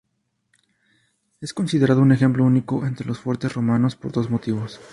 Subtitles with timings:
[1.41, 4.79] Es considerado un ejemplo único entre los fuertes romanos por dos motivos.